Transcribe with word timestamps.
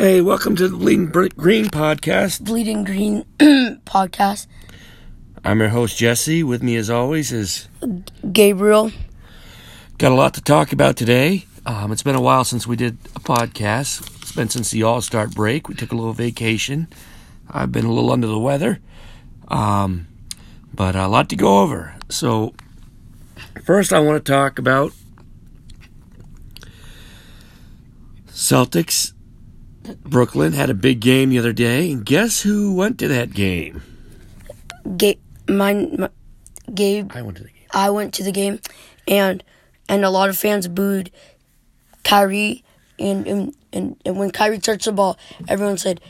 Hey, 0.00 0.22
welcome 0.22 0.56
to 0.56 0.66
the 0.66 0.78
Bleeding 0.78 1.10
Green 1.10 1.66
podcast. 1.66 2.40
Bleeding 2.40 2.84
Green 2.84 3.26
podcast. 3.38 4.46
I'm 5.44 5.60
your 5.60 5.68
host 5.68 5.98
Jesse. 5.98 6.42
With 6.42 6.62
me, 6.62 6.76
as 6.76 6.88
always, 6.88 7.32
is 7.32 7.68
Gabriel. 8.32 8.92
got 9.98 10.10
a 10.10 10.14
lot 10.14 10.32
to 10.32 10.40
talk 10.40 10.72
about 10.72 10.96
today. 10.96 11.44
Um, 11.66 11.92
it's 11.92 12.02
been 12.02 12.14
a 12.14 12.20
while 12.22 12.44
since 12.44 12.66
we 12.66 12.76
did 12.76 12.96
a 13.14 13.20
podcast. 13.20 14.00
It's 14.22 14.32
been 14.32 14.48
since 14.48 14.70
the 14.70 14.84
All 14.84 15.02
Star 15.02 15.28
break. 15.28 15.68
We 15.68 15.74
took 15.74 15.92
a 15.92 15.96
little 15.96 16.14
vacation. 16.14 16.88
I've 17.50 17.70
been 17.70 17.84
a 17.84 17.92
little 17.92 18.10
under 18.10 18.26
the 18.26 18.38
weather, 18.38 18.80
um, 19.48 20.06
but 20.72 20.96
a 20.96 21.08
lot 21.08 21.28
to 21.28 21.36
go 21.36 21.60
over. 21.60 21.94
So, 22.08 22.54
first, 23.66 23.92
I 23.92 24.00
want 24.00 24.24
to 24.24 24.32
talk 24.32 24.58
about 24.58 24.92
Celtics. 28.28 29.12
Brooklyn 30.02 30.52
had 30.52 30.70
a 30.70 30.74
big 30.74 31.00
game 31.00 31.30
the 31.30 31.38
other 31.38 31.52
day, 31.52 31.90
and 31.90 32.04
guess 32.04 32.42
who 32.42 32.74
went 32.74 32.98
to 32.98 33.08
that 33.08 33.32
game? 33.32 33.82
Gabe, 34.96 35.18
mine, 35.48 35.96
my, 35.98 36.10
Gabe. 36.74 37.10
I 37.14 37.22
went 37.22 37.36
to 37.38 37.44
the 37.44 37.50
game. 37.50 37.66
I 37.72 37.90
went 37.90 38.14
to 38.14 38.22
the 38.22 38.32
game, 38.32 38.60
and 39.08 39.42
and 39.88 40.04
a 40.04 40.10
lot 40.10 40.28
of 40.28 40.36
fans 40.36 40.68
booed 40.68 41.10
Kyrie. 42.04 42.64
And 42.98 43.26
and, 43.26 43.56
and, 43.72 43.96
and 44.04 44.18
when 44.18 44.30
Kyrie 44.30 44.58
touched 44.58 44.84
the 44.84 44.92
ball, 44.92 45.18
everyone 45.48 45.78
said, 45.78 46.00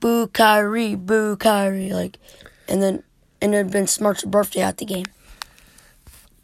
"Boo 0.00 0.26
Kyrie, 0.28 0.94
boo 0.94 1.36
Kyrie!" 1.36 1.92
Like, 1.92 2.18
and 2.68 2.82
then 2.82 3.02
and 3.40 3.54
it 3.54 3.58
had 3.58 3.70
been 3.70 3.86
Smart's 3.86 4.24
birthday 4.24 4.60
at 4.60 4.78
the 4.78 4.84
game. 4.84 5.06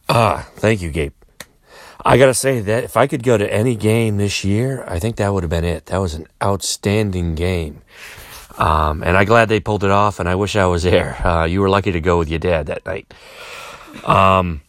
Ah, 0.09 0.49
thank 0.57 0.81
you, 0.81 0.91
Gabe. 0.91 1.13
I 2.07 2.19
gotta 2.19 2.35
say 2.35 2.61
that 2.61 2.85
if 2.85 2.97
I 2.97 3.09
could 3.09 3.25
go 3.25 3.37
to 3.37 3.53
any 3.53 3.75
game 3.75 4.17
this 4.17 4.45
year, 4.45 4.85
I 4.87 5.01
think 5.01 5.17
that 5.17 5.33
would 5.33 5.43
have 5.43 5.51
been 5.51 5.65
it. 5.65 5.87
That 5.87 5.99
was 5.99 6.15
an 6.15 6.29
outstanding 6.41 7.35
game, 7.35 7.83
um, 8.59 9.03
and 9.03 9.17
I'm 9.17 9.27
glad 9.27 9.49
they 9.49 9.59
pulled 9.59 9.83
it 9.83 9.91
off. 9.91 10.21
And 10.21 10.29
I 10.29 10.37
wish 10.37 10.55
I 10.55 10.67
was 10.67 10.85
there. 10.85 11.17
Uh, 11.27 11.45
you 11.45 11.61
were 11.61 11.69
lucky 11.69 11.91
to 11.91 12.01
go 12.01 12.19
with 12.19 12.29
your 12.29 12.39
dad 12.39 12.67
that 12.67 12.87
night. 12.87 13.13
Um, 14.05 14.61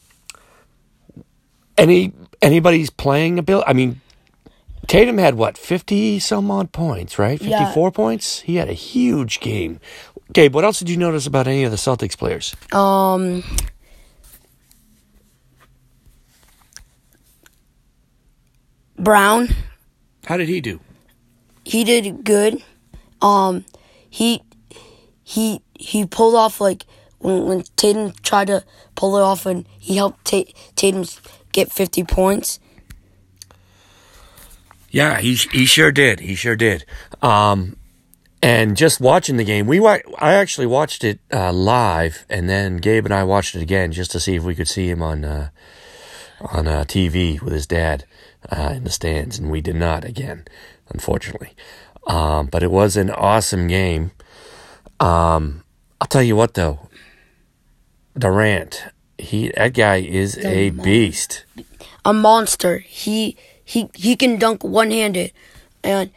any 1.77 2.11
anybody's 2.41 2.89
playing 2.89 3.37
a 3.37 3.43
bill? 3.43 3.63
I 3.67 3.73
mean, 3.73 4.01
Tatum 4.87 5.19
had 5.19 5.35
what 5.35 5.57
fifty 5.57 6.17
some 6.17 6.49
odd 6.49 6.71
points, 6.71 7.19
right? 7.19 7.39
Yeah. 7.39 7.59
Fifty 7.59 7.73
four 7.75 7.91
points. 7.91 8.39
He 8.39 8.55
had 8.55 8.69
a 8.69 8.73
huge 8.73 9.39
game. 9.39 9.79
Gabe, 10.33 10.55
what 10.55 10.65
else 10.65 10.79
did 10.79 10.89
you 10.89 10.97
notice 10.97 11.27
about 11.27 11.47
any 11.47 11.63
of 11.63 11.71
the 11.71 11.77
Celtics 11.77 12.17
players? 12.17 12.55
Um. 12.71 13.43
Brown. 19.07 19.47
How 20.25 20.35
did 20.35 20.49
he 20.49 20.59
do? 20.59 20.81
he 21.63 21.85
did 21.85 22.25
good. 22.25 22.61
Um, 23.21 23.63
he 24.09 24.41
he 25.23 25.61
he 25.79 26.05
pulled 26.05 26.35
off 26.35 26.59
like 26.59 26.85
when 27.19 27.45
when 27.45 27.63
Tatum 27.77 28.11
tried 28.21 28.47
to 28.47 28.65
pull 28.95 29.15
it 29.15 29.21
off, 29.21 29.45
and 29.45 29.65
he 29.79 29.95
helped 29.95 30.25
Ta- 30.25 30.51
Tatum 30.75 31.05
get 31.53 31.71
fifty 31.71 32.03
points. 32.03 32.59
Yeah, 34.91 35.21
he 35.21 35.35
he 35.35 35.65
sure 35.65 35.93
did. 35.93 36.19
He 36.19 36.35
sure 36.35 36.57
did. 36.57 36.83
Um, 37.21 37.77
and 38.43 38.75
just 38.75 38.99
watching 38.99 39.37
the 39.37 39.45
game, 39.45 39.67
we 39.67 39.79
wa- 39.79 39.99
I 40.17 40.33
actually 40.33 40.67
watched 40.67 41.05
it 41.05 41.19
uh, 41.31 41.53
live, 41.53 42.25
and 42.29 42.49
then 42.49 42.75
Gabe 42.75 43.05
and 43.05 43.13
I 43.13 43.23
watched 43.23 43.55
it 43.55 43.61
again 43.61 43.93
just 43.93 44.11
to 44.11 44.19
see 44.19 44.35
if 44.35 44.43
we 44.43 44.53
could 44.53 44.67
see 44.67 44.89
him 44.89 45.01
on 45.01 45.23
uh, 45.23 45.49
on 46.41 46.67
uh, 46.67 46.83
TV 46.83 47.41
with 47.41 47.53
his 47.53 47.67
dad 47.67 48.05
uh, 48.49 48.73
in 48.75 48.83
the 48.83 48.89
stands, 48.89 49.37
and 49.39 49.49
we 49.49 49.61
did 49.61 49.75
not 49.75 50.05
again, 50.05 50.45
unfortunately. 50.89 51.53
Um, 52.05 52.47
but 52.47 52.63
it 52.63 52.71
was 52.71 52.95
an 52.95 53.09
awesome 53.09 53.67
game. 53.67 54.11
Um, 54.99 55.63
I'll 55.99 56.07
tell 56.07 56.23
you 56.23 56.35
what, 56.35 56.53
though, 56.53 56.89
Durant, 58.17 58.85
he 59.17 59.51
that 59.55 59.73
guy 59.73 59.97
is 59.97 60.37
a 60.39 60.69
beast. 60.69 61.45
A 62.05 62.13
monster. 62.13 62.79
He 62.79 63.35
he 63.63 63.89
he 63.93 64.15
can 64.15 64.37
dunk 64.37 64.63
one 64.63 64.91
handed, 64.91 65.33
and 65.83 66.11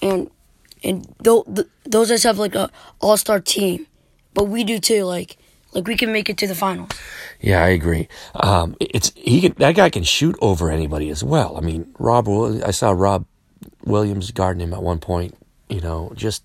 and 0.00 0.30
and 0.84 1.04
th- 1.24 1.44
th- 1.54 1.68
those 1.84 2.10
guys 2.10 2.22
have 2.22 2.38
like 2.38 2.54
a 2.54 2.70
all 3.00 3.16
star 3.16 3.40
team, 3.40 3.86
but 4.34 4.44
we 4.44 4.64
do 4.64 4.78
too. 4.78 5.04
Like 5.04 5.36
like 5.72 5.86
we 5.86 5.96
can 5.96 6.12
make 6.12 6.28
it 6.28 6.36
to 6.38 6.46
the 6.46 6.54
finals. 6.54 6.90
Yeah, 7.40 7.62
I 7.62 7.68
agree. 7.68 8.08
Um, 8.34 8.76
it's 8.80 9.12
he 9.16 9.40
can, 9.40 9.54
that 9.58 9.74
guy 9.74 9.90
can 9.90 10.04
shoot 10.04 10.36
over 10.40 10.70
anybody 10.70 11.08
as 11.10 11.24
well. 11.24 11.56
I 11.56 11.60
mean, 11.60 11.94
Rob. 11.98 12.28
I 12.28 12.70
saw 12.70 12.90
Rob 12.90 13.26
Williams 13.84 14.30
guarding 14.30 14.60
him 14.60 14.74
at 14.74 14.82
one 14.82 14.98
point. 14.98 15.36
You 15.68 15.80
know, 15.80 16.12
just 16.14 16.44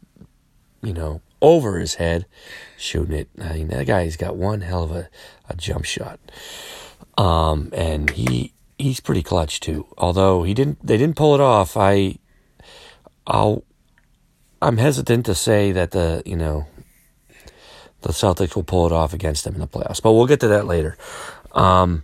you 0.82 0.94
know 0.94 1.22
over 1.42 1.80
his 1.80 1.96
head, 1.96 2.26
shooting 2.78 3.16
it. 3.16 3.30
I 3.40 3.54
mean, 3.54 3.68
that 3.70 3.88
guy's 3.88 4.18
got 4.18 4.36
one 4.36 4.62
hell 4.62 4.84
of 4.84 4.92
a, 4.92 5.10
a 5.50 5.56
jump 5.56 5.86
shot. 5.86 6.20
Um, 7.18 7.70
and 7.74 8.10
he 8.12 8.54
he's 8.78 9.00
pretty 9.00 9.24
clutch 9.24 9.60
too. 9.60 9.88
Although 9.98 10.44
he 10.44 10.54
didn't, 10.54 10.86
they 10.86 10.98
didn't 10.98 11.16
pull 11.16 11.36
it 11.36 11.42
off. 11.42 11.76
I, 11.76 12.18
I'll, 13.26 13.64
I'm 14.62 14.78
hesitant 14.78 15.26
to 15.26 15.36
say 15.36 15.72
that 15.72 15.92
the 15.92 16.24
you 16.26 16.36
know 16.36 16.68
the 18.02 18.10
Celtics 18.10 18.56
will 18.56 18.64
pull 18.64 18.86
it 18.86 18.92
off 18.92 19.14
against 19.14 19.44
them 19.44 19.56
in 19.56 19.60
the 19.60 19.68
playoffs. 19.68 20.02
But 20.02 20.14
we'll 20.14 20.28
get 20.28 20.40
to 20.42 20.48
that 20.50 20.66
later. 20.66 20.98
Um, 21.54 22.04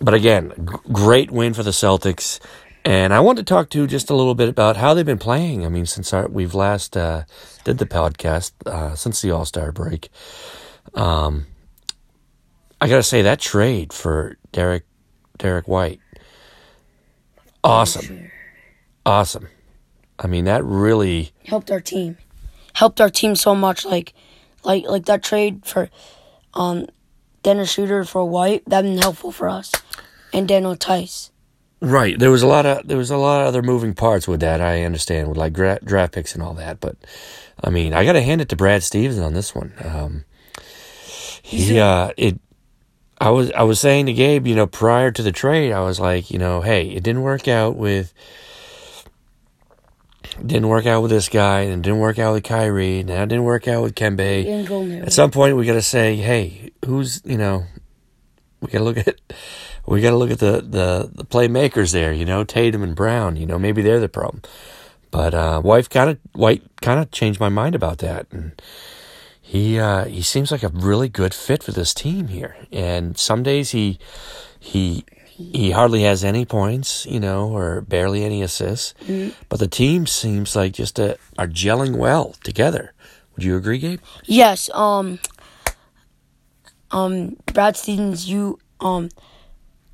but 0.00 0.14
again, 0.14 0.52
g- 0.56 0.76
great 0.92 1.30
win 1.30 1.54
for 1.54 1.62
the 1.62 1.70
Celtics. 1.70 2.40
And 2.84 3.14
I 3.14 3.20
want 3.20 3.38
to 3.38 3.44
talk 3.44 3.70
to 3.70 3.78
you 3.78 3.86
just 3.86 4.10
a 4.10 4.14
little 4.14 4.34
bit 4.34 4.48
about 4.48 4.76
how 4.76 4.94
they've 4.94 5.06
been 5.06 5.18
playing. 5.18 5.64
I 5.64 5.68
mean, 5.68 5.86
since 5.86 6.12
our, 6.12 6.28
we've 6.28 6.54
last 6.54 6.96
uh, 6.96 7.24
did 7.64 7.78
the 7.78 7.86
podcast, 7.86 8.52
uh, 8.66 8.94
since 8.94 9.20
the 9.20 9.30
All 9.30 9.44
Star 9.44 9.70
break, 9.70 10.08
um, 10.94 11.46
I 12.80 12.88
got 12.88 12.96
to 12.96 13.02
say 13.04 13.22
that 13.22 13.38
trade 13.38 13.92
for 13.92 14.36
Derrick 14.50 14.84
Derrick 15.38 15.68
White, 15.68 16.00
awesome, 17.62 18.32
awesome. 19.06 19.48
I 20.18 20.26
mean, 20.26 20.44
that 20.46 20.64
really 20.64 21.30
helped 21.44 21.70
our 21.70 21.80
team 21.80 22.16
helped 22.74 23.00
our 23.00 23.10
team 23.10 23.36
so 23.36 23.54
much 23.54 23.84
like 23.84 24.14
like 24.64 24.84
like 24.84 25.06
that 25.06 25.22
trade 25.22 25.64
for 25.64 25.88
um 26.54 26.86
Dennis 27.42 27.72
Schroder 27.72 28.04
for 28.04 28.24
White 28.24 28.62
that 28.66 28.82
been 28.82 28.98
helpful 28.98 29.32
for 29.32 29.48
us 29.48 29.72
and 30.32 30.46
Daniel 30.48 30.74
Theis 30.74 31.30
Right. 31.82 32.16
There 32.16 32.30
was 32.30 32.44
a 32.44 32.46
lot 32.46 32.64
of 32.64 32.86
there 32.86 32.96
was 32.96 33.10
a 33.10 33.16
lot 33.16 33.40
of 33.40 33.48
other 33.48 33.60
moving 33.60 33.92
parts 33.92 34.28
with 34.28 34.38
that. 34.38 34.60
I 34.60 34.84
understand 34.84 35.28
with 35.28 35.36
like 35.36 35.52
gra- 35.52 35.80
draft 35.82 36.12
picks 36.12 36.32
and 36.32 36.40
all 36.40 36.54
that, 36.54 36.78
but 36.78 36.96
I 37.62 37.70
mean, 37.70 37.92
I 37.92 38.04
got 38.04 38.12
to 38.12 38.22
hand 38.22 38.40
it 38.40 38.48
to 38.50 38.56
Brad 38.56 38.84
Stevens 38.84 39.18
on 39.18 39.34
this 39.34 39.52
one. 39.52 39.72
Um, 39.84 40.24
he 41.42 41.80
uh, 41.80 42.12
it. 42.16 42.38
I 43.20 43.30
was 43.30 43.50
I 43.50 43.64
was 43.64 43.80
saying 43.80 44.06
to 44.06 44.12
Gabe, 44.12 44.46
you 44.46 44.54
know, 44.54 44.68
prior 44.68 45.10
to 45.10 45.22
the 45.24 45.32
trade, 45.32 45.72
I 45.72 45.80
was 45.80 45.98
like, 45.98 46.30
you 46.30 46.38
know, 46.38 46.60
hey, 46.60 46.88
it 46.88 47.02
didn't 47.02 47.22
work 47.22 47.48
out 47.48 47.74
with 47.74 48.14
didn't 50.38 50.68
work 50.68 50.86
out 50.86 51.02
with 51.02 51.10
this 51.10 51.28
guy, 51.28 51.60
and 51.60 51.82
didn't 51.82 51.98
work 51.98 52.18
out 52.18 52.34
with 52.34 52.44
Kyrie, 52.44 53.00
and 53.00 53.08
now 53.08 53.24
didn't 53.24 53.44
work 53.44 53.68
out 53.68 53.82
with 53.82 53.94
Kemba. 53.94 54.44
didn't 54.44 54.66
go 54.66 54.86
there. 54.86 55.04
At 55.04 55.12
some 55.12 55.30
point, 55.30 55.56
we 55.56 55.66
got 55.66 55.74
to 55.74 55.82
say, 55.82 56.16
hey, 56.16 56.70
who's 56.84 57.22
you 57.24 57.38
know, 57.38 57.64
we 58.60 58.68
got 58.68 58.78
to 58.78 58.84
look 58.84 58.96
at 58.98 59.20
we 59.86 60.00
got 60.00 60.10
to 60.10 60.16
look 60.16 60.30
at 60.30 60.38
the, 60.38 60.62
the 60.62 61.10
the 61.12 61.24
playmakers 61.24 61.92
there. 61.92 62.12
You 62.12 62.24
know, 62.24 62.44
Tatum 62.44 62.82
and 62.82 62.94
Brown. 62.96 63.36
You 63.36 63.46
know, 63.46 63.58
maybe 63.58 63.82
they're 63.82 64.00
the 64.00 64.08
problem. 64.08 64.42
But 65.10 65.34
uh, 65.34 65.60
White 65.60 65.90
kind 65.90 66.10
of 66.10 66.18
White 66.32 66.62
kind 66.80 66.98
of 67.00 67.10
changed 67.10 67.38
my 67.38 67.50
mind 67.50 67.74
about 67.74 67.98
that, 67.98 68.26
and 68.30 68.60
he 69.40 69.78
uh, 69.78 70.04
he 70.06 70.22
seems 70.22 70.50
like 70.50 70.62
a 70.62 70.68
really 70.68 71.08
good 71.08 71.34
fit 71.34 71.62
for 71.62 71.72
this 71.72 71.92
team 71.92 72.28
here. 72.28 72.56
And 72.72 73.18
some 73.18 73.42
days 73.42 73.72
he 73.72 73.98
he 74.58 75.04
he 75.36 75.70
hardly 75.70 76.02
has 76.02 76.24
any 76.24 76.44
points, 76.44 77.06
you 77.06 77.18
know, 77.18 77.48
or 77.56 77.80
barely 77.80 78.24
any 78.24 78.42
assists. 78.42 78.94
But 79.48 79.60
the 79.60 79.68
team 79.68 80.06
seems 80.06 80.54
like 80.54 80.72
just 80.72 81.00
uh 81.00 81.14
are 81.38 81.48
gelling 81.48 81.96
well 81.96 82.34
together. 82.44 82.92
Would 83.34 83.44
you 83.44 83.56
agree, 83.56 83.78
Gabe? 83.78 84.00
Yes, 84.24 84.68
um, 84.74 85.18
um, 86.90 87.36
Brad 87.46 87.76
Stevens, 87.76 88.28
you, 88.28 88.58
um, 88.80 89.08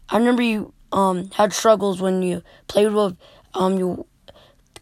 I 0.09 0.19
remember 0.19 0.43
you, 0.43 0.73
um, 0.91 1.31
had 1.31 1.53
struggles 1.53 2.01
when 2.01 2.23
you 2.23 2.43
played 2.67 2.93
with, 2.93 3.17
um, 3.55 3.79
you 3.79 4.07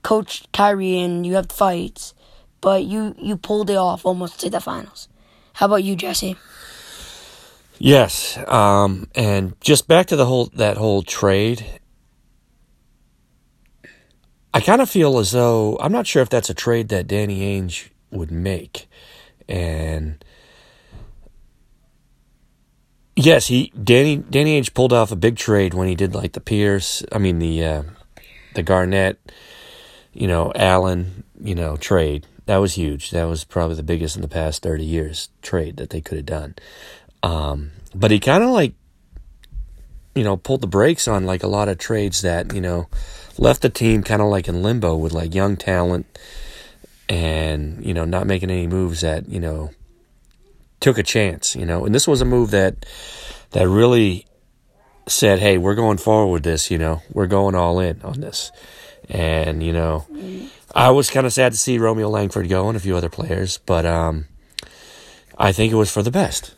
coach 0.03 0.45
Kyrie 0.53 0.99
and 1.01 1.27
you 1.27 1.35
have 1.35 1.53
fights, 1.53 2.15
but 2.61 2.85
you, 2.85 3.15
you 3.19 3.37
pulled 3.37 3.69
it 3.69 3.77
off 3.77 4.07
almost 4.07 4.41
to 4.41 4.49
the 4.49 4.61
finals. 4.61 5.09
How 5.55 5.67
about 5.67 5.85
you, 5.85 5.97
Jesse? 5.97 6.37
Yes, 7.79 8.39
um, 8.49 9.09
and 9.15 9.59
just 9.61 9.87
back 9.87 10.07
to 10.07 10.17
the 10.17 10.27
whole 10.27 10.47
that 10.55 10.77
whole 10.77 11.03
trade. 11.03 11.81
I 14.55 14.61
kind 14.61 14.81
of 14.81 14.89
feel 14.89 15.19
as 15.19 15.33
though 15.33 15.77
I'm 15.81 15.93
not 15.93 16.07
sure 16.07 16.23
if 16.23 16.31
that's 16.31 16.49
a 16.49 16.55
trade 16.55 16.89
that 16.89 17.07
Danny 17.07 17.41
Ainge 17.41 17.91
would 18.11 18.31
make, 18.31 18.89
and 19.49 20.25
yes, 23.15 23.49
he 23.49 23.73
Danny 23.83 24.17
Danny 24.17 24.61
Ainge 24.61 24.73
pulled 24.73 24.95
off 24.95 25.13
a 25.13 25.17
big 25.17 25.37
trade 25.37 25.75
when 25.75 25.89
he 25.89 25.95
did 25.95 26.15
like 26.15 26.33
the 26.33 26.41
Pierce. 26.41 27.03
I 27.13 27.19
mean 27.19 27.39
the 27.39 27.65
uh, 27.65 27.83
the 28.55 28.63
Garnett 28.63 29.21
you 30.17 30.27
know, 30.27 30.51
Allen, 30.55 31.25
you 31.39 31.55
know, 31.55 31.77
trade. 31.77 32.27
That 32.47 32.57
was 32.57 32.75
huge. 32.75 33.11
That 33.11 33.25
was 33.25 33.45
probably 33.45 33.77
the 33.77 33.83
biggest 33.83 34.17
in 34.17 34.23
the 34.23 34.29
past 34.29 34.63
30 34.63 34.85
years 34.85 35.29
trade 35.43 35.77
that 35.77 35.91
they 35.91 36.01
could 36.01 36.17
have 36.17 36.27
done. 36.27 36.55
Um, 37.27 37.73
but 37.93 38.13
he 38.13 38.21
kind 38.21 38.45
of 38.45 38.51
like, 38.51 38.75
you 40.15 40.23
know, 40.23 40.37
pulled 40.37 40.61
the 40.61 40.69
brakes 40.69 41.09
on 41.09 41.27
like 41.27 41.43
a 41.43 41.49
lot 41.49 41.69
of 41.69 41.77
trades 41.77 42.23
that, 42.23 42.55
you 42.55 42.61
know, 42.61 42.89
left 43.37 43.63
the 43.63 43.69
team 43.69 44.05
kind 44.05 44.23
of 44.23 44.29
like 44.29 44.47
in 44.47 44.63
limbo 44.63 44.95
with 44.95 45.13
like 45.13 45.35
young 45.35 45.57
talent 45.57 46.07
and, 47.09 47.85
you 47.85 47.93
know, 47.93 48.05
not 48.05 48.29
making 48.29 48.51
any 48.51 48.69
moves 48.69 49.01
that, 49.01 49.29
you 49.29 49.41
know, 49.41 49.71
took 50.79 50.99
a 50.99 51.03
chance, 51.03 51.57
you 51.57 51.67
know. 51.67 51.85
And 51.85 51.93
this 51.93 52.07
was 52.07 52.21
a 52.21 52.25
move 52.25 52.53
that 52.53 52.87
that 53.51 53.69
really 53.69 54.25
said, 55.09 55.41
"Hey, 55.41 55.59
we're 55.59 55.75
going 55.75 55.99
forward 55.99 56.33
with 56.33 56.45
this, 56.45 56.71
you 56.71 56.79
know. 56.79 57.03
We're 57.13 57.27
going 57.27 57.57
all 57.57 57.81
in 57.81 58.03
on 58.03 58.21
this." 58.21 58.53
And, 59.09 59.65
you 59.65 59.73
know, 59.73 60.07
I 60.75 60.91
was 60.91 61.11
kind 61.11 61.27
of 61.27 61.33
sad 61.33 61.53
to 61.53 61.59
see 61.59 61.79
Romeo 61.79 62.09
Langford 62.09 62.49
go 62.49 62.69
and 62.69 62.77
a 62.77 62.81
few 62.81 62.97
other 62.97 63.11
players, 63.11 63.59
but 63.67 63.85
um 63.85 64.27
I 65.37 65.51
think 65.51 65.73
it 65.73 65.77
was 65.77 65.91
for 65.91 66.05
the 66.05 66.13
best. 66.13 66.55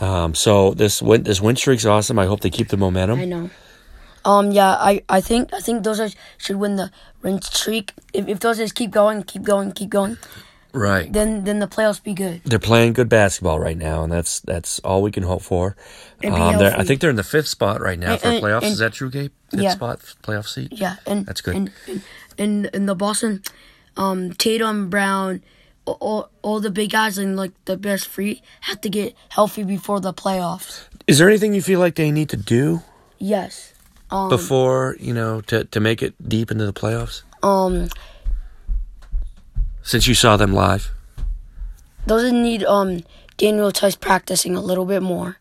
Um, 0.00 0.34
so 0.34 0.72
this 0.74 1.02
win 1.02 1.22
this 1.24 1.40
win 1.40 1.56
streak's 1.56 1.84
awesome. 1.84 2.18
I 2.18 2.26
hope 2.26 2.40
they 2.40 2.50
keep 2.50 2.68
the 2.68 2.76
momentum. 2.76 3.20
I 3.20 3.24
know. 3.24 3.50
Um, 4.24 4.52
yeah, 4.52 4.70
I, 4.78 5.02
I 5.08 5.20
think 5.20 5.52
I 5.52 5.60
think 5.60 5.82
those 5.84 6.14
should 6.38 6.56
win 6.56 6.76
the 6.76 6.90
win 7.22 7.42
streak. 7.42 7.92
If, 8.14 8.28
if 8.28 8.40
those 8.40 8.72
keep 8.72 8.90
going, 8.92 9.24
keep 9.24 9.42
going, 9.42 9.72
keep 9.72 9.90
going, 9.90 10.16
Right. 10.72 11.12
then 11.12 11.44
then 11.44 11.58
the 11.58 11.66
playoffs 11.66 12.02
be 12.02 12.14
good. 12.14 12.40
They're 12.44 12.58
playing 12.60 12.92
good 12.92 13.08
basketball 13.08 13.58
right 13.58 13.76
now, 13.76 14.04
and 14.04 14.12
that's 14.12 14.38
that's 14.40 14.78
all 14.80 15.02
we 15.02 15.10
can 15.10 15.24
hope 15.24 15.42
for. 15.42 15.76
Um, 16.24 16.56
they're- 16.58 16.74
I 16.78 16.84
think 16.84 17.00
they're 17.00 17.10
in 17.10 17.16
the 17.16 17.24
fifth 17.24 17.48
spot 17.48 17.80
right 17.80 17.98
now 17.98 18.12
And- 18.12 18.20
for 18.20 18.28
and- 18.28 18.42
playoffs. 18.44 18.62
and- 18.62 18.72
Is 18.72 18.78
that 18.78 18.92
true, 18.92 19.10
Gabe? 19.10 19.32
Fifth 19.50 19.60
Yeah. 19.60 19.70
spot 19.72 19.98
playoff 20.22 20.46
seat. 20.46 20.68
Yeah, 20.70 20.96
and 21.04 21.26
That's 21.26 21.40
good. 21.40 21.56
And 21.56 21.70
and 21.88 22.02
and, 22.38 22.70
and 22.72 22.88
the 22.88 22.94
Boston, 22.94 23.42
um, 23.96 24.32
Tatum, 24.34 24.88
Brown, 24.88 25.42
all- 25.86 26.28
all 26.42 26.60
the 26.60 26.70
big 26.70 26.90
guys 26.90 27.18
and 27.18 27.36
like 27.36 27.52
the 27.64 27.76
best 27.76 28.06
free 28.06 28.42
have 28.62 28.80
to 28.82 28.88
get 28.88 29.14
healthy 29.30 29.64
before 29.64 30.00
the 30.00 30.12
playoffs. 30.14 30.86
Is 31.06 31.18
there 31.18 31.28
anything 31.28 31.54
you 31.54 31.62
feel 31.62 31.80
like 31.80 31.94
they 31.96 32.10
need 32.10 32.28
to 32.30 32.36
do 32.36 32.82
Yes. 33.18 33.72
Um, 34.10 34.28
before 34.28 34.96
you 35.00 35.14
know 35.14 35.40
to 35.42 35.64
to 35.64 35.80
make 35.80 36.02
it 36.02 36.14
deep 36.28 36.50
into 36.50 36.66
the 36.66 36.72
playoffs? 36.72 37.22
um, 37.42 37.88
Since 39.82 40.06
you 40.06 40.14
saw 40.14 40.36
them 40.36 40.52
live, 40.52 40.92
those 42.06 42.22
that 42.22 42.32
need 42.32 42.62
um 42.64 43.00
Daniel 43.36 43.70
Theis 43.72 43.96
practicing 43.96 44.54
a 44.54 44.60
little 44.60 44.84
bit 44.84 45.02
more. 45.02 45.38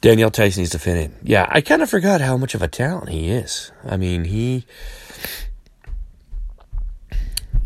Daniel 0.00 0.30
Theis 0.30 0.58
needs 0.58 0.70
to 0.70 0.78
fit 0.78 0.96
in. 0.96 1.14
Yeah, 1.22 1.46
I 1.48 1.60
kind 1.60 1.80
of 1.82 1.88
forgot 1.88 2.20
how 2.20 2.36
much 2.36 2.54
of 2.54 2.62
a 2.62 2.68
talent 2.68 3.08
he 3.10 3.30
is. 3.30 3.70
I 3.88 3.96
mean, 3.96 4.24
he 4.24 4.66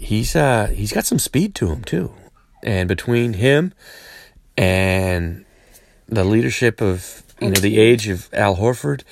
he's 0.09 0.35
uh 0.35 0.69
he's 0.69 0.93
got 0.93 1.05
some 1.05 1.19
speed 1.19 1.55
to 1.57 1.69
him 1.69 1.85
too, 1.85 2.13
and 2.63 2.89
between 2.89 3.35
him 3.35 3.75
and 4.57 5.45
the 6.09 6.25
leadership 6.25 6.81
of 6.81 7.23
you 7.41 7.51
know 7.51 7.61
the 7.61 7.79
age 7.79 8.09
of 8.09 8.29
Al 8.33 8.57
Horford 8.57 9.03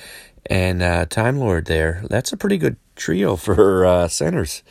and 0.47 0.81
uh, 0.81 1.05
Time 1.05 1.37
Lord, 1.37 1.65
there 1.65 2.03
that's 2.09 2.33
a 2.33 2.37
pretty 2.37 2.57
good 2.57 2.77
trio 2.95 3.35
for 3.35 3.85
uh, 3.85 4.07
centers. 4.07 4.63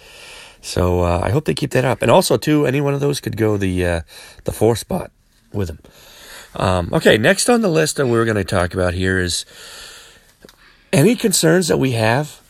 So 0.61 1.03
uh, 1.03 1.21
I 1.23 1.31
hope 1.31 1.45
they 1.45 1.55
keep 1.55 1.71
that 1.71 1.85
up, 1.85 2.03
and 2.03 2.11
also 2.11 2.37
too, 2.37 2.67
any 2.67 2.81
one 2.81 2.93
of 2.95 3.01
those 3.01 3.21
could 3.21 3.37
go 3.37 3.57
the 3.57 3.87
uh, 3.87 4.01
the 4.45 4.53
fourth 4.53 4.81
spot 4.81 5.13
with 5.53 5.71
him. 5.71 5.79
Um, 6.57 6.91
okay, 6.93 7.19
next 7.19 7.49
on 7.49 7.61
the 7.61 7.69
list 7.69 7.97
that 7.97 8.07
we're 8.07 8.25
going 8.25 8.37
to 8.37 8.45
talk 8.45 8.75
about 8.75 8.95
here 8.95 9.21
is 9.21 9.45
any 10.93 11.15
concerns 11.15 11.69
that 11.69 11.77
we 11.77 11.93
have 11.93 12.41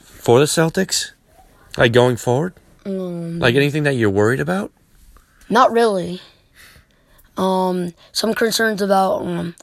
for 0.00 0.40
the 0.40 0.46
Celtics, 0.46 1.12
like 1.76 1.92
going 1.92 2.16
forward, 2.16 2.54
Um, 2.84 3.38
like 3.38 3.54
anything 3.54 3.82
that 3.84 3.94
you're 3.94 4.10
worried 4.10 4.40
about. 4.40 4.72
not 5.48 5.70
really. 5.72 6.20
Um, 7.36 7.92
some 8.12 8.32
concerns 8.34 8.80
about 8.80 9.22
um, 9.22 9.54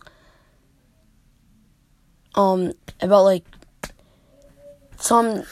um, 2.36 2.74
about 3.02 3.24
like 3.24 3.44
some 5.00 5.44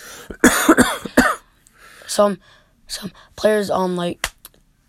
some 2.08 2.38
some 2.88 3.12
players 3.36 3.70
um 3.70 3.96
like 3.96 4.28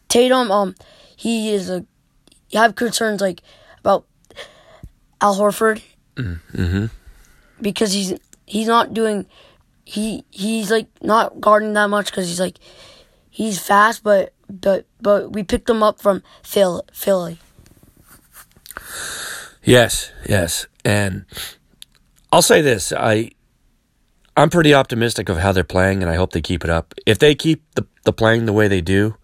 Tatum 0.08 0.50
um 0.50 0.74
he 1.16 1.52
is 1.54 1.70
a 1.70 1.84
you 2.50 2.58
have 2.58 2.74
concerns 2.74 3.20
like 3.20 3.42
about 3.80 4.04
Al 5.20 5.36
Horford 5.36 5.82
Mm-hmm. 6.16 6.86
because 7.62 7.92
he's 7.94 8.12
he's 8.44 8.66
not 8.66 8.92
doing 8.92 9.24
he 9.84 10.24
he's 10.30 10.70
like 10.70 10.88
not 11.02 11.40
guarding 11.40 11.72
that 11.74 11.88
much 11.88 12.06
because 12.06 12.28
he's 12.28 12.40
like 12.40 12.58
he's 13.30 13.58
fast 13.58 14.02
but 14.02 14.32
but 14.48 14.86
but 15.00 15.32
we 15.32 15.42
picked 15.42 15.68
him 15.68 15.82
up 15.82 16.00
from 16.00 16.22
Phil 16.42 16.84
Philly 16.92 17.38
Yes, 19.64 20.10
yes, 20.28 20.66
and 20.84 21.24
I'll 22.32 22.42
say 22.42 22.62
this: 22.62 22.92
I, 22.92 23.30
I'm 24.36 24.50
pretty 24.50 24.74
optimistic 24.74 25.28
of 25.28 25.38
how 25.38 25.52
they're 25.52 25.62
playing, 25.62 26.02
and 26.02 26.10
I 26.10 26.16
hope 26.16 26.32
they 26.32 26.40
keep 26.40 26.64
it 26.64 26.70
up. 26.70 26.94
If 27.06 27.18
they 27.18 27.34
keep 27.34 27.62
the 27.74 27.86
the 28.04 28.12
playing 28.12 28.46
the 28.46 28.52
way 28.52 28.66
they 28.66 28.80
do, 28.80 29.16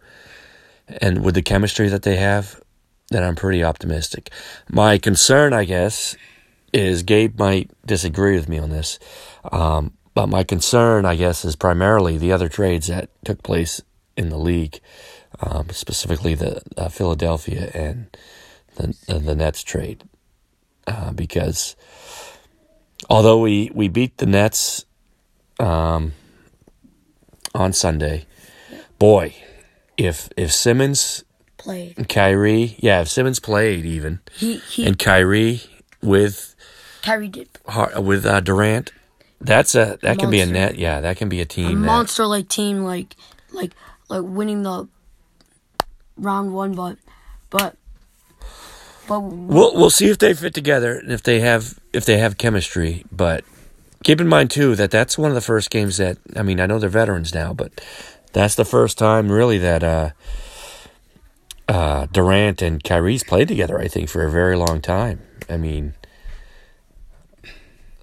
and 1.01 1.25
with 1.25 1.35
the 1.35 1.43
chemistry 1.43 1.89
that 1.89 2.03
they 2.03 2.17
have, 2.17 2.61
then 3.11 3.25
I'm 3.25 3.35
pretty 3.35 3.65
optimistic. 3.65 4.31
My 4.71 4.97
concern, 4.99 5.53
I 5.53 5.65
guess, 5.65 6.17
is 6.73 7.03
Gabe 7.03 7.37
might 7.37 7.73
disagree 7.85 8.37
with 8.37 8.49
me 8.49 8.59
on 8.59 8.71
this, 8.71 9.01
um, 9.51 9.95
but 10.19 10.29
my 10.29 10.43
concern, 10.43 11.05
I 11.05 11.15
guess, 11.15 11.45
is 11.45 11.55
primarily 11.55 12.19
the 12.19 12.33
other 12.33 12.49
trades 12.49 12.89
that 12.89 13.09
took 13.25 13.45
place 13.45 13.81
in 14.17 14.31
the 14.31 14.37
league, 14.37 14.81
um, 15.39 15.69
specifically 15.71 16.35
the 16.35 16.61
uh, 16.77 16.89
Philadelphia 16.89 17.71
and 17.73 18.09
the, 18.75 18.97
the 19.07 19.21
the 19.21 19.37
Nets 19.37 19.63
trade, 19.63 20.03
uh, 20.89 21.13
because 21.13 21.77
although 23.09 23.39
we 23.39 23.71
we 23.73 23.87
beat 23.87 24.17
the 24.17 24.27
Nets 24.27 24.87
um, 25.61 26.15
on 27.55 27.73
Sunday, 27.73 28.27
boy, 28.99 29.37
if 29.97 30.31
if 30.37 30.53
Simmons 30.53 31.23
played. 31.59 31.97
and 31.97 32.09
Kyrie, 32.09 32.75
yeah, 32.81 33.03
if 33.03 33.09
Simmons 33.09 33.39
played 33.39 33.87
even, 33.87 34.19
he 34.35 34.57
he 34.57 34.85
and 34.85 34.99
Kyrie 34.99 35.63
with 36.03 36.57
Kyrie 37.03 37.29
did. 37.29 37.51
With 37.97 38.27
uh, 38.27 38.41
Durant, 38.41 38.91
that's 39.41 39.75
a 39.75 39.99
that 40.03 40.19
can 40.19 40.31
be 40.31 40.41
a 40.41 40.47
net. 40.47 40.77
Yeah, 40.77 41.01
that 41.01 41.17
can 41.17 41.29
be 41.29 41.39
a 41.39 41.43
a 41.43 41.47
team. 41.47 41.81
that- 41.83 41.87
monster 41.87 42.27
like 42.27 42.49
team 42.49 42.85
like 42.85 43.17
like 43.53 43.73
like 44.09 44.23
winning 44.25 44.63
the 44.63 44.89
round 46.17 46.53
one 46.53 46.75
but 46.75 46.99
but 47.51 47.77
but 49.07 49.21
We'll 49.21 49.75
we'll 49.75 49.91
see 49.91 50.11
if 50.11 50.19
they 50.19 50.35
fit 50.35 50.53
together 50.55 50.99
and 50.99 51.13
if 51.13 51.23
they 51.23 51.41
have 51.41 51.79
if 51.93 52.05
they 52.05 52.19
have 52.19 52.37
chemistry. 52.39 53.05
But 53.11 53.45
keep 54.05 54.21
in 54.21 54.29
mind 54.29 54.51
too 54.51 54.75
that 54.77 54.91
that's 54.91 55.17
one 55.17 55.31
of 55.31 55.35
the 55.35 55.41
first 55.41 55.71
games 55.71 55.97
that 55.97 56.19
I 56.37 56.43
mean 56.43 56.61
I 56.61 56.67
know 56.67 56.79
they're 56.79 56.89
veterans 56.91 57.35
now, 57.35 57.53
but 57.55 57.81
that's 58.33 58.55
the 58.55 58.65
first 58.65 58.99
time 58.99 59.31
really 59.33 59.59
that 59.59 59.83
uh, 59.83 60.11
uh, 61.69 62.07
Durant 62.13 62.61
and 62.61 62.83
Kyrie's 62.83 63.25
played 63.25 63.49
together. 63.49 63.79
I 63.79 63.89
think 63.89 64.09
for 64.09 64.25
a 64.25 64.31
very 64.31 64.57
long 64.57 64.81
time. 64.81 65.21
I 65.49 65.57
mean, 65.57 65.95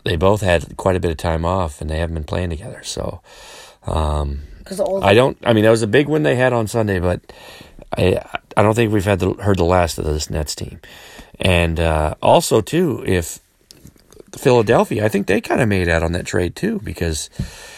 they 0.05 0.15
both 0.15 0.41
had 0.41 0.77
quite 0.77 0.95
a 0.95 0.99
bit 0.99 1.11
of 1.11 1.17
time 1.17 1.43
off 1.43 1.81
and 1.81 1.89
they 1.89 1.97
haven't 1.97 2.13
been 2.13 2.23
playing 2.23 2.51
together. 2.51 2.81
So 2.83 3.21
um, 3.85 4.41
I 5.01 5.13
don't. 5.13 5.37
I 5.43 5.53
mean, 5.53 5.63
that 5.65 5.71
was 5.71 5.81
a 5.81 5.87
big 5.87 6.07
win 6.07 6.23
they 6.23 6.35
had 6.35 6.53
on 6.53 6.67
Sunday, 6.67 6.99
but 6.99 7.21
I 7.97 8.23
I 8.55 8.63
don't 8.63 8.75
think 8.75 8.93
we've 8.93 9.05
had 9.05 9.19
the, 9.19 9.33
heard 9.33 9.57
the 9.57 9.65
last 9.65 9.97
of 9.97 10.05
this 10.05 10.29
Nets 10.29 10.55
team. 10.55 10.79
And 11.39 11.79
uh, 11.79 12.15
also 12.21 12.61
too, 12.61 13.03
if 13.05 13.39
Philadelphia, 14.37 15.03
I 15.05 15.09
think 15.09 15.27
they 15.27 15.41
kind 15.41 15.61
of 15.61 15.67
made 15.67 15.89
out 15.89 16.03
on 16.03 16.13
that 16.13 16.25
trade 16.25 16.55
too 16.55 16.79
because 16.83 17.29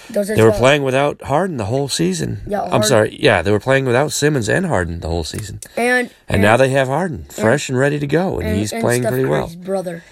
they 0.10 0.44
were 0.44 0.52
playing 0.52 0.84
without 0.84 1.22
Harden 1.24 1.58
the 1.58 1.66
whole 1.66 1.88
season. 1.88 2.42
Yeah, 2.48 2.62
I'm 2.62 2.84
sorry. 2.84 3.18
Yeah, 3.20 3.42
they 3.42 3.52
were 3.52 3.60
playing 3.60 3.86
without 3.86 4.12
Simmons 4.12 4.50
and 4.50 4.66
Harden 4.66 5.00
the 5.00 5.08
whole 5.08 5.24
season, 5.24 5.60
and 5.76 6.10
and, 6.28 6.42
now 6.42 6.58
they 6.58 6.70
have 6.70 6.88
Harden 6.88 7.26
fresh 7.26 7.70
and 7.70 7.78
ready 7.78 8.00
to 8.00 8.08
go, 8.08 8.40
and, 8.40 8.50
and- 8.50 8.58
he's 8.58 8.74
and 8.74 8.82
playing 8.82 9.02
Steph 9.04 9.12
pretty 9.12 9.28
well. 9.28 9.52
Brother 9.58 10.04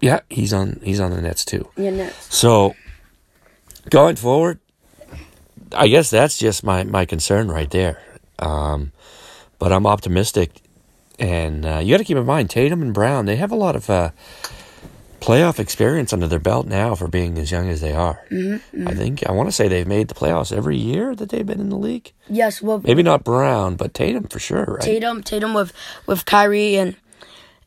Yeah, 0.00 0.20
he's 0.30 0.52
on 0.52 0.80
he's 0.82 1.00
on 1.00 1.10
the 1.10 1.20
Nets 1.20 1.44
too. 1.44 1.68
yeah 1.76 1.90
Nets 1.90 2.34
So 2.34 2.74
going 3.90 4.16
forward, 4.16 4.58
I 5.72 5.88
guess 5.88 6.10
that's 6.10 6.38
just 6.38 6.62
my, 6.64 6.84
my 6.84 7.04
concern 7.04 7.50
right 7.50 7.70
there. 7.70 8.00
Um, 8.38 8.92
but 9.58 9.72
I'm 9.72 9.86
optimistic, 9.86 10.62
and 11.18 11.66
uh, 11.66 11.78
you 11.78 11.92
got 11.92 11.98
to 11.98 12.04
keep 12.04 12.16
in 12.16 12.24
mind 12.24 12.48
Tatum 12.50 12.80
and 12.80 12.94
Brown. 12.94 13.26
They 13.26 13.36
have 13.36 13.50
a 13.50 13.56
lot 13.56 13.74
of 13.74 13.90
uh, 13.90 14.10
playoff 15.20 15.58
experience 15.58 16.12
under 16.12 16.28
their 16.28 16.38
belt 16.38 16.66
now 16.68 16.94
for 16.94 17.08
being 17.08 17.36
as 17.38 17.50
young 17.50 17.68
as 17.68 17.80
they 17.80 17.92
are. 17.92 18.24
Mm-hmm, 18.30 18.86
I 18.86 18.94
think 18.94 19.26
I 19.26 19.32
want 19.32 19.48
to 19.48 19.52
say 19.52 19.66
they've 19.66 19.86
made 19.86 20.06
the 20.08 20.14
playoffs 20.14 20.56
every 20.56 20.76
year 20.76 21.16
that 21.16 21.30
they've 21.30 21.44
been 21.44 21.60
in 21.60 21.70
the 21.70 21.76
league. 21.76 22.12
yes 22.30 22.62
well 22.62 22.80
Maybe 22.84 23.02
not 23.02 23.24
Brown, 23.24 23.74
but 23.74 23.94
Tatum 23.94 24.24
for 24.28 24.38
sure. 24.38 24.64
Right? 24.64 24.80
Tatum 24.80 25.22
Tatum 25.24 25.54
with 25.54 25.72
with 26.06 26.24
Kyrie 26.24 26.76
and 26.76 26.94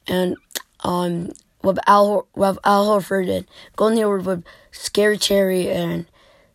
and 0.08 0.38
um 0.86 1.34
with 1.64 1.80
Al 1.88 2.28
with 2.36 2.58
Al 2.64 2.88
Horford 2.88 3.30
and 3.30 3.48
Gordon 3.76 3.98
Hayward 3.98 4.26
with 4.26 4.44
Scary 4.72 5.18
Terry 5.18 5.70
and 5.70 6.06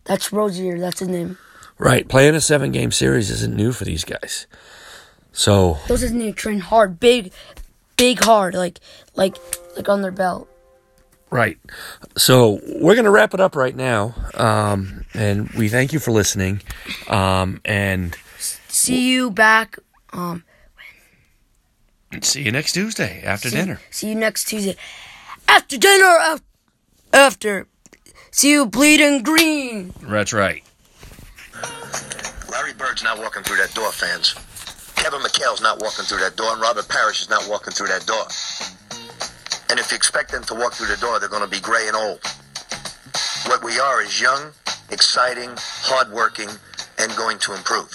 that's 0.04 0.32
Rozier. 0.32 0.78
That's 0.78 1.00
his 1.00 1.08
name. 1.08 1.38
Right. 1.78 2.08
Playing 2.08 2.34
a 2.34 2.40
seven 2.40 2.72
game 2.72 2.90
series 2.90 3.30
isn't 3.30 3.54
new 3.54 3.72
for 3.72 3.84
these 3.84 4.04
guys. 4.04 4.46
So 5.32 5.78
Those 5.88 6.00
just 6.00 6.14
need 6.14 6.30
to 6.30 6.32
train 6.32 6.60
hard, 6.60 6.98
big, 6.98 7.32
big 7.96 8.22
hard, 8.25 8.54
like 8.54 8.80
like 9.14 9.36
like 9.76 9.88
on 9.88 10.02
their 10.02 10.12
belt. 10.12 10.48
Right. 11.28 11.58
So 12.16 12.60
we're 12.80 12.94
going 12.94 13.04
to 13.04 13.10
wrap 13.10 13.34
it 13.34 13.40
up 13.40 13.56
right 13.56 13.75
now. 13.75 14.14
Um, 14.34 15.04
and 15.12 15.50
we 15.50 15.68
thank 15.68 15.92
you 15.92 15.98
for 15.98 16.12
listening. 16.12 16.62
Um, 17.08 17.60
and 17.64 18.16
See 18.68 19.10
you 19.10 19.30
back. 19.30 19.78
Um, 20.12 20.44
see 22.25 22.42
you 22.42 22.52
next 22.52 22.73
Tuesday 22.73 23.23
after 23.23 23.49
see, 23.49 23.56
dinner. 23.56 23.80
See 23.90 24.08
you 24.08 24.14
next 24.14 24.49
Tuesday 24.49 24.76
after 25.49 25.78
dinner. 25.78 26.38
After. 27.12 27.66
See 28.30 28.50
you 28.50 28.66
bleeding 28.66 29.23
green. 29.23 29.94
That's 30.02 30.32
right. 30.32 30.62
Larry 32.50 32.75
Bird's 32.75 33.02
not 33.02 33.18
walking 33.18 33.42
through 33.42 33.56
that 33.56 33.73
door, 33.75 33.90
fans. 33.92 34.35
Kevin 34.96 35.20
McHale's 35.20 35.62
not 35.62 35.80
walking 35.80 36.04
through 36.04 36.20
that 36.20 36.37
door, 36.37 36.52
and 36.52 36.61
Robert 36.61 36.88
Parish 36.88 37.23
is 37.23 37.30
not 37.30 37.49
walking 37.49 37.73
through 37.73 37.88
that 37.88 38.06
door. 38.06 38.25
And 39.70 39.78
if 39.80 39.90
you 39.90 39.96
expect 39.96 40.32
them 40.32 40.44
to 40.44 40.54
walk 40.54 40.75
through 40.75 40.88
the 40.88 40.96
door, 40.96 41.18
they're 41.18 41.28
going 41.28 41.42
to 41.42 41.49
be 41.49 41.61
gray 41.61 41.87
and 41.87 41.96
old. 41.96 42.20
What 43.46 43.62
we 43.64 43.78
are 43.78 44.02
is 44.02 44.20
young, 44.20 44.52
exciting, 44.90 45.50
hardworking, 45.56 46.49
and 46.99 47.14
going 47.16 47.38
to 47.40 47.54
improve. 47.54 47.90